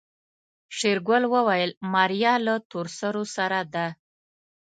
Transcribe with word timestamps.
شېرګل 0.77 1.23
وويل 1.33 1.69
ماريا 1.93 2.33
له 2.45 2.55
تورسرو 2.71 3.23
سره 3.35 3.59
ده. 3.73 3.87